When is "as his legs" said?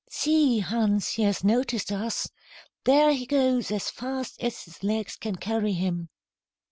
4.41-5.15